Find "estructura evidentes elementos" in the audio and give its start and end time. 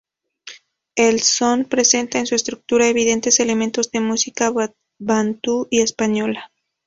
2.33-3.91